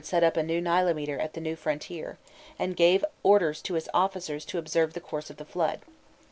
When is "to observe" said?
4.45-4.93